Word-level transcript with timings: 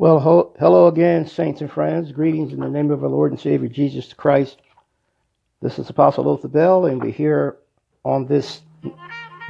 Well, 0.00 0.18
ho- 0.18 0.56
hello 0.58 0.86
again, 0.86 1.26
saints 1.26 1.60
and 1.60 1.70
friends. 1.70 2.10
Greetings 2.10 2.54
in 2.54 2.60
the 2.60 2.70
name 2.70 2.90
of 2.90 3.04
our 3.04 3.10
Lord 3.10 3.32
and 3.32 3.38
Savior 3.38 3.68
Jesus 3.68 4.14
Christ. 4.14 4.56
This 5.60 5.78
is 5.78 5.90
Apostle 5.90 6.24
Lothar 6.24 6.48
Bell, 6.48 6.86
and 6.86 7.02
we're 7.02 7.10
here 7.10 7.58
on 8.02 8.24
this 8.24 8.62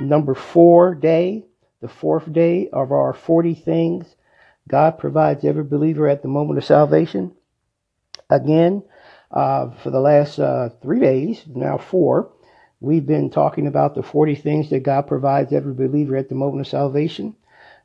number 0.00 0.34
four 0.34 0.96
day, 0.96 1.44
the 1.80 1.86
fourth 1.86 2.32
day 2.32 2.68
of 2.70 2.90
our 2.90 3.12
40 3.12 3.54
things 3.54 4.16
God 4.66 4.98
provides 4.98 5.44
every 5.44 5.62
believer 5.62 6.08
at 6.08 6.22
the 6.22 6.26
moment 6.28 6.58
of 6.58 6.64
salvation. 6.64 7.30
Again, 8.28 8.82
uh, 9.30 9.70
for 9.70 9.90
the 9.90 10.00
last 10.00 10.40
uh, 10.40 10.70
three 10.82 10.98
days, 10.98 11.44
now 11.46 11.78
four, 11.78 12.32
we've 12.80 13.06
been 13.06 13.30
talking 13.30 13.68
about 13.68 13.94
the 13.94 14.02
40 14.02 14.34
things 14.34 14.70
that 14.70 14.82
God 14.82 15.02
provides 15.02 15.52
every 15.52 15.74
believer 15.74 16.16
at 16.16 16.28
the 16.28 16.34
moment 16.34 16.62
of 16.62 16.66
salvation. 16.66 17.36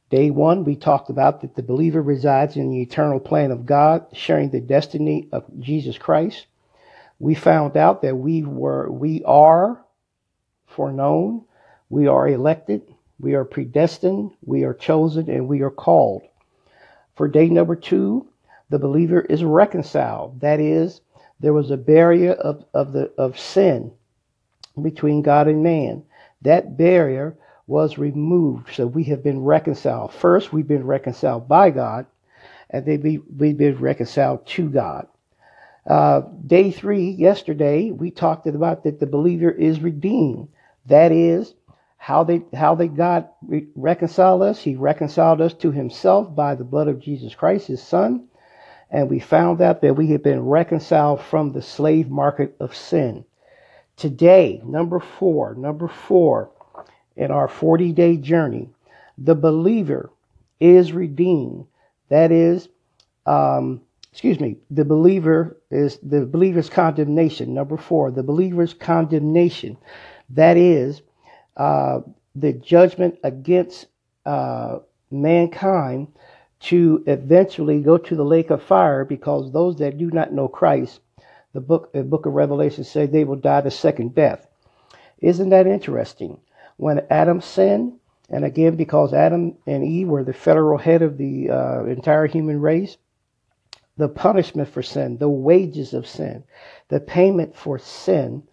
Day 0.09 0.29
one, 0.29 0.63
we 0.63 0.75
talked 0.75 1.09
about 1.09 1.41
that 1.41 1.55
the 1.55 1.63
believer 1.63 2.01
resides 2.01 2.57
in 2.57 2.69
the 2.69 2.81
eternal 2.81 3.19
plan 3.19 3.51
of 3.51 3.65
God, 3.65 4.05
sharing 4.13 4.49
the 4.51 4.61
destiny 4.61 5.27
of 5.31 5.45
Jesus 5.59 5.97
Christ. 5.97 6.45
We 7.19 7.33
found 7.33 7.75
out 7.75 8.01
that 8.03 8.15
we 8.15 8.43
were, 8.43 8.91
we 8.91 9.23
are 9.23 9.83
foreknown, 10.67 11.45
we 11.89 12.07
are 12.07 12.27
elected, 12.27 12.83
we 13.19 13.33
are 13.33 13.45
predestined, 13.45 14.31
we 14.45 14.63
are 14.63 14.73
chosen, 14.73 15.29
and 15.29 15.47
we 15.47 15.61
are 15.61 15.71
called. 15.71 16.23
For 17.15 17.27
day 17.27 17.49
number 17.49 17.75
two, 17.75 18.27
the 18.69 18.79
believer 18.79 19.21
is 19.21 19.43
reconciled. 19.43 20.41
That 20.41 20.59
is, 20.59 21.01
there 21.39 21.53
was 21.53 21.71
a 21.71 21.77
barrier 21.77 22.33
of, 22.33 22.65
of 22.73 22.93
the 22.93 23.11
of 23.17 23.39
sin 23.39 23.91
between 24.81 25.21
God 25.21 25.47
and 25.47 25.63
man. 25.63 26.03
That 26.41 26.77
barrier 26.77 27.37
was 27.67 27.97
removed. 27.97 28.73
So 28.73 28.87
we 28.87 29.05
have 29.05 29.23
been 29.23 29.43
reconciled. 29.43 30.13
First, 30.13 30.53
we've 30.53 30.67
been 30.67 30.85
reconciled 30.85 31.47
by 31.47 31.71
God, 31.71 32.05
and 32.69 32.85
then 32.85 33.01
we, 33.01 33.17
we've 33.17 33.57
been 33.57 33.77
reconciled 33.77 34.45
to 34.47 34.69
God. 34.69 35.07
Uh, 35.87 36.21
day 36.45 36.71
three, 36.71 37.09
yesterday, 37.09 37.91
we 37.91 38.11
talked 38.11 38.47
about 38.47 38.83
that 38.83 38.99
the 38.99 39.05
believer 39.05 39.51
is 39.51 39.79
redeemed. 39.81 40.47
That 40.87 41.11
is 41.11 41.53
how 41.97 42.23
they 42.23 42.43
how 42.53 42.75
they 42.75 42.87
God 42.87 43.29
re- 43.41 43.67
reconciled 43.75 44.41
us. 44.41 44.61
He 44.61 44.75
reconciled 44.75 45.41
us 45.41 45.53
to 45.55 45.71
Himself 45.71 46.35
by 46.35 46.55
the 46.55 46.63
blood 46.63 46.87
of 46.87 46.99
Jesus 46.99 47.35
Christ, 47.35 47.67
His 47.67 47.81
Son, 47.81 48.27
and 48.89 49.09
we 49.09 49.19
found 49.19 49.61
out 49.61 49.81
that 49.81 49.95
we 49.95 50.07
have 50.07 50.23
been 50.23 50.41
reconciled 50.41 51.21
from 51.21 51.51
the 51.51 51.61
slave 51.61 52.09
market 52.09 52.55
of 52.59 52.75
sin. 52.75 53.25
Today, 53.95 54.61
number 54.65 54.99
four, 54.99 55.55
number 55.55 55.87
four, 55.87 56.51
in 57.15 57.31
our 57.31 57.47
40 57.47 57.91
day 57.93 58.17
journey, 58.17 58.69
the 59.17 59.35
believer 59.35 60.11
is 60.59 60.91
redeemed. 60.91 61.65
That 62.09 62.31
is, 62.31 62.67
um, 63.25 63.81
excuse 64.11 64.39
me, 64.39 64.57
the 64.69 64.85
believer 64.85 65.57
is 65.71 65.97
the 66.03 66.25
believer's 66.25 66.69
condemnation. 66.69 67.53
Number 67.53 67.77
four, 67.77 68.11
the 68.11 68.23
believer's 68.23 68.73
condemnation. 68.73 69.77
That 70.29 70.57
is 70.57 71.01
uh, 71.57 72.01
the 72.35 72.53
judgment 72.53 73.17
against 73.23 73.87
uh, 74.25 74.79
mankind 75.11 76.07
to 76.59 77.03
eventually 77.07 77.81
go 77.81 77.97
to 77.97 78.15
the 78.15 78.25
lake 78.25 78.49
of 78.49 78.63
fire 78.63 79.05
because 79.05 79.51
those 79.51 79.77
that 79.77 79.97
do 79.97 80.09
not 80.09 80.33
know 80.33 80.47
Christ, 80.47 80.99
the 81.53 81.61
book, 81.61 81.93
the 81.93 82.03
book 82.03 82.25
of 82.25 82.33
Revelation 82.33 82.83
says 82.83 83.09
they 83.09 83.23
will 83.23 83.35
die 83.35 83.61
the 83.61 83.71
second 83.71 84.15
death. 84.15 84.47
Isn't 85.19 85.49
that 85.49 85.67
interesting? 85.67 86.39
When 86.77 87.05
Adam 87.09 87.41
sinned, 87.41 87.93
and 88.29 88.43
again, 88.43 88.75
because 88.75 89.13
Adam 89.13 89.55
and 89.67 89.83
Eve 89.83 90.07
were 90.07 90.23
the 90.23 90.33
federal 90.33 90.77
head 90.77 91.01
of 91.01 91.17
the 91.17 91.49
uh, 91.49 91.83
entire 91.85 92.27
human 92.27 92.59
race, 92.59 92.97
the 93.97 94.09
punishment 94.09 94.67
for 94.67 94.81
sin, 94.83 95.17
the 95.17 95.29
wages 95.29 95.93
of 95.93 96.07
sin, 96.07 96.43
the 96.89 96.99
payment 96.99 97.55
for 97.55 97.79
sin, 97.79 98.43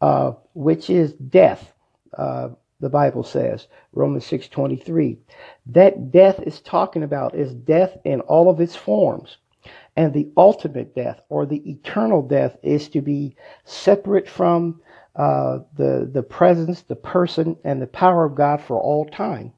uh, 0.00 0.32
which 0.54 0.88
is 0.88 1.12
death, 1.14 1.72
uh, 2.16 2.48
the 2.80 2.88
Bible 2.88 3.24
says, 3.24 3.66
Romans 3.92 4.24
6.23. 4.24 5.18
That 5.66 6.10
death 6.10 6.40
is 6.40 6.60
talking 6.60 7.02
about 7.02 7.34
is 7.34 7.52
death 7.52 7.98
in 8.04 8.20
all 8.22 8.48
of 8.48 8.60
its 8.60 8.76
forms. 8.76 9.38
And 9.96 10.14
the 10.14 10.30
ultimate 10.36 10.94
death, 10.94 11.20
or 11.28 11.44
the 11.44 11.68
eternal 11.68 12.22
death, 12.22 12.56
is 12.62 12.88
to 12.90 13.02
be 13.02 13.34
separate 13.64 14.28
from 14.28 14.80
uh, 15.18 15.58
the, 15.76 16.08
the 16.10 16.22
presence, 16.22 16.82
the 16.82 16.96
person, 16.96 17.56
and 17.64 17.82
the 17.82 17.86
power 17.88 18.24
of 18.24 18.36
God 18.36 18.62
for 18.62 18.80
all 18.80 19.04
time. 19.04 19.52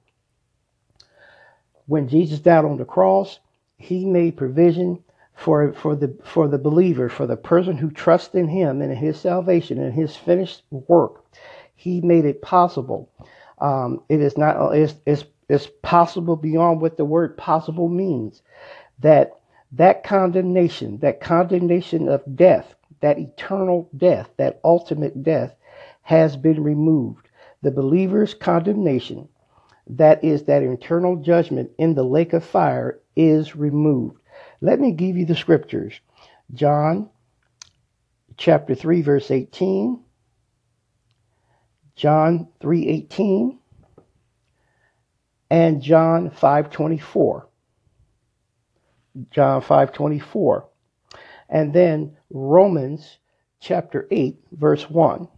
When 1.87 2.09
Jesus 2.09 2.41
died 2.41 2.65
on 2.65 2.79
the 2.79 2.85
cross, 2.85 3.39
he 3.77 4.07
made 4.07 4.37
provision 4.37 5.05
for, 5.35 5.73
for, 5.75 5.95
the, 5.95 6.17
for 6.25 6.49
the 6.49 6.59
believer, 6.59 7.09
for 7.09 7.27
the 7.27 7.37
person 7.37 7.77
who 7.77 7.91
trusts 7.91 8.35
in 8.35 8.49
him 8.49 8.81
and 8.81 8.91
in 8.91 8.97
his 8.97 9.21
salvation 9.21 9.81
and 9.81 9.93
his 9.93 10.17
finished 10.17 10.63
work. 10.71 11.25
He 11.75 12.01
made 12.01 12.25
it 12.25 12.43
possible. 12.43 13.11
Um, 13.59 14.03
it 14.09 14.21
is 14.21 14.39
not, 14.39 14.75
it's, 14.75 14.95
it's, 15.07 15.25
it's 15.49 15.69
possible 15.83 16.37
beyond 16.37 16.81
what 16.81 16.97
the 16.97 17.05
word 17.05 17.37
possible 17.37 17.89
means. 17.89 18.43
That 19.01 19.41
that 19.73 20.05
condemnation, 20.05 20.99
that 20.99 21.21
condemnation 21.21 22.09
of 22.09 22.23
death, 22.35 22.75
that 23.01 23.19
eternal 23.19 23.89
death, 23.97 24.31
that 24.37 24.61
ultimate 24.65 25.23
death, 25.23 25.55
has 26.03 26.37
been 26.37 26.63
removed. 26.63 27.29
The 27.63 27.71
believer's 27.71 28.35
condemnation, 28.35 29.29
that 29.89 30.25
is, 30.25 30.45
that 30.45 30.63
eternal 30.63 31.17
judgment 31.17 31.71
in 31.79 31.95
the 31.95 32.05
lake 32.05 32.33
of 32.33 32.45
fire, 32.45 33.01
is 33.17 33.57
removed. 33.57 34.19
Let 34.61 34.81
me 34.81 34.93
give 34.93 35.17
you 35.17 35.27
the 35.27 35.37
scriptures. 35.37 36.01
John 36.55 37.11
chapter 38.37 38.75
3, 38.75 39.03
verse 39.03 39.31
18. 39.31 40.05
John 42.01 42.49
3:18 42.63 43.59
and 45.51 45.83
John 45.83 46.31
5:24. 46.31 47.47
John 49.31 49.61
5:24. 49.61 50.70
And 51.51 51.73
then 51.73 52.17
Romans 52.31 53.19
chapter 53.61 54.09
8 54.11 54.39
verse 54.53 54.89
1. 54.89 55.29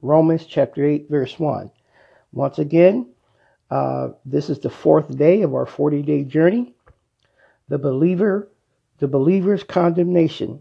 Romans 0.00 0.46
chapter 0.46 0.84
8 0.84 1.08
verse 1.08 1.38
1. 1.38 1.70
Once 2.32 2.58
again, 2.58 3.12
uh, 3.70 4.10
this 4.24 4.50
is 4.50 4.60
the 4.60 4.70
fourth 4.70 5.16
day 5.16 5.42
of 5.42 5.54
our 5.54 5.66
40 5.66 6.02
day 6.02 6.24
journey. 6.24 6.74
The 7.68 7.78
believer, 7.78 8.50
the 8.98 9.08
believer's 9.08 9.64
condemnation 9.64 10.60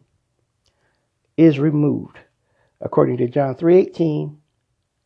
is 1.38 1.60
removed 1.60 2.18
according 2.82 3.18
to 3.18 3.28
John 3.28 3.56
3:18, 3.56 4.38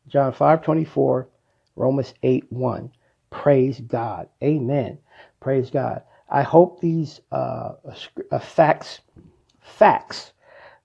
John 0.08 0.32
5:24, 0.32 1.28
Romans 1.76 2.14
8:1. 2.24 2.92
Praise 3.30 3.80
God. 3.82 4.30
Amen. 4.42 4.98
Praise 5.40 5.70
God. 5.70 6.04
I 6.30 6.42
hope 6.42 6.80
these 6.80 7.22
uh, 7.32 7.74
uh, 8.32 8.40
facts, 8.40 9.02
facts, 9.66 10.32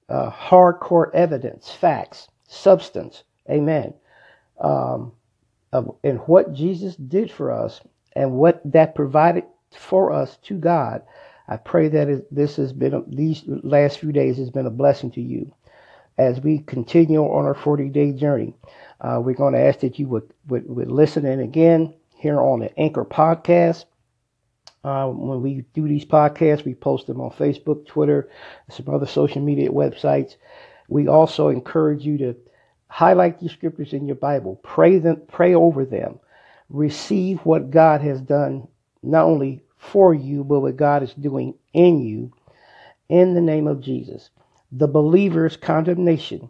uh, 0.08 0.30
hardcore 0.30 1.14
evidence, 1.14 1.70
facts, 1.70 2.28
substance, 2.48 3.22
amen, 3.48 3.94
um, 4.60 5.12
of, 5.72 5.94
and 6.02 6.18
what 6.20 6.52
Jesus 6.52 6.96
did 6.96 7.30
for 7.30 7.52
us 7.52 7.80
and 8.16 8.32
what 8.32 8.60
that 8.64 8.94
provided 8.94 9.44
for 9.72 10.12
us 10.12 10.36
to 10.42 10.54
God. 10.54 11.02
I 11.46 11.56
pray 11.56 11.88
that 11.88 12.26
this 12.30 12.56
has 12.56 12.72
been, 12.72 13.04
these 13.08 13.42
last 13.46 13.98
few 13.98 14.12
days 14.12 14.36
has 14.38 14.50
been 14.50 14.66
a 14.66 14.70
blessing 14.70 15.10
to 15.12 15.20
you. 15.20 15.52
As 16.18 16.41
we 16.41 16.58
continue 16.58 17.22
on 17.22 17.44
our 17.44 17.54
40 17.54 17.88
day 17.88 18.12
journey, 18.12 18.54
uh, 19.00 19.20
we're 19.22 19.34
going 19.34 19.54
to 19.54 19.60
ask 19.60 19.80
that 19.80 19.98
you 19.98 20.06
would, 20.08 20.32
would, 20.48 20.68
would 20.68 20.91
listen 20.91 21.24
in 21.24 21.41
again 21.41 21.94
here 22.16 22.41
on 22.41 22.60
the 22.60 22.78
Anchor 22.78 23.04
podcast 23.04 23.84
uh, 24.82 25.06
when 25.09 25.42
we 25.42 25.65
do 25.74 25.86
these 25.86 26.04
podcasts, 26.04 26.65
we 26.65 26.74
post 26.74 27.06
them 27.06 27.21
on 27.21 27.30
Facebook, 27.30 27.86
Twitter, 27.86 28.30
some 28.71 28.88
other 28.94 29.06
social 29.06 29.42
media 29.42 29.71
websites. 29.71 30.36
We 30.88 31.06
also 31.06 31.48
encourage 31.48 32.04
you 32.04 32.18
to 32.18 32.36
highlight 32.88 33.38
these 33.38 33.53
scriptures 33.53 33.92
in 33.92 34.06
your 34.06 34.16
Bible, 34.16 34.56
pray 34.62 34.98
them, 34.98 35.22
pray 35.28 35.54
over 35.54 35.84
them, 35.84 36.18
receive 36.68 37.41
what 37.41 37.71
God 37.71 38.00
has 38.00 38.21
done 38.21 38.66
not 39.03 39.24
only 39.24 39.62
for 39.77 40.15
you, 40.15 40.44
but 40.44 40.60
what 40.60 40.77
God 40.77 41.03
is 41.03 41.15
doing 41.15 41.54
in 41.72 42.00
you 42.00 42.32
in 43.09 43.34
the 43.34 43.41
name 43.41 43.66
of 43.66 43.80
Jesus. 43.80 44.30
The 44.72 44.88
believer's 44.88 45.56
condemnation, 45.56 46.48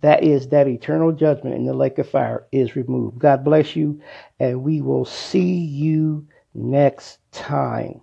that 0.00 0.22
is 0.22 0.48
that 0.48 0.68
eternal 0.68 1.12
judgment 1.12 1.54
in 1.56 1.66
the 1.66 1.74
lake 1.74 1.98
of 1.98 2.08
fire, 2.08 2.46
is 2.52 2.76
removed. 2.76 3.18
God 3.18 3.44
bless 3.44 3.74
you, 3.74 4.00
and 4.38 4.62
we 4.62 4.80
will 4.80 5.04
see 5.04 5.54
you 5.54 6.26
next 6.56 7.18
time. 7.32 8.00